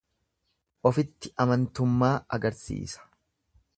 [0.91, 3.07] Ofitti amantummaa agarsiisa.